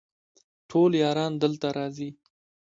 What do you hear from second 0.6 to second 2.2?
ټول یاران دلته راځي